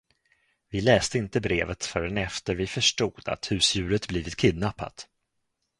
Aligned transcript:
Vi 0.69 0.81
läste 0.81 1.17
inte 1.17 1.41
brevet 1.41 1.85
förrän 1.85 2.17
efter 2.17 2.55
vi 2.55 2.67
förstod 2.67 3.21
att 3.29 3.51
husdjuret 3.51 4.07
blivit 4.07 4.35
kidnappat. 4.35 5.07